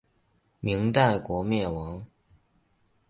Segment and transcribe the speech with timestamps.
[0.61, 2.07] 明代国灭亡。